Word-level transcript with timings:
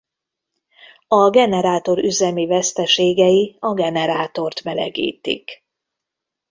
A 1.07 1.29
generátor 1.29 1.97
üzemi 1.97 2.45
veszteségei 2.47 3.55
a 3.59 3.73
generátort 3.73 4.63
melegítik. 4.63 5.63